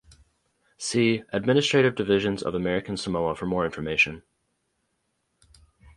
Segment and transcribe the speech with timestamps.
[0.79, 4.23] See Administrative divisions of American Samoa for more information.